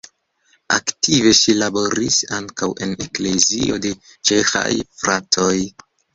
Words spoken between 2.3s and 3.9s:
ankaŭ en Eklezio